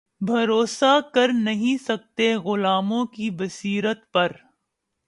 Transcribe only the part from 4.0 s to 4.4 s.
پر